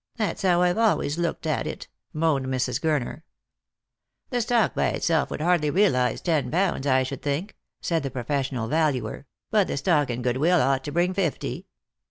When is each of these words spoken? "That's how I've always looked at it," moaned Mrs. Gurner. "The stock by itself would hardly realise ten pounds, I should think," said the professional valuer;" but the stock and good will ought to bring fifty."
"That's 0.18 0.42
how 0.42 0.60
I've 0.60 0.76
always 0.76 1.16
looked 1.16 1.46
at 1.46 1.66
it," 1.66 1.88
moaned 2.12 2.44
Mrs. 2.48 2.82
Gurner. 2.82 3.22
"The 4.28 4.42
stock 4.42 4.74
by 4.74 4.88
itself 4.88 5.30
would 5.30 5.40
hardly 5.40 5.70
realise 5.70 6.20
ten 6.20 6.50
pounds, 6.50 6.86
I 6.86 7.02
should 7.02 7.22
think," 7.22 7.56
said 7.80 8.02
the 8.02 8.10
professional 8.10 8.68
valuer;" 8.68 9.24
but 9.50 9.68
the 9.68 9.78
stock 9.78 10.10
and 10.10 10.22
good 10.22 10.36
will 10.36 10.60
ought 10.60 10.84
to 10.84 10.92
bring 10.92 11.14
fifty." 11.14 11.64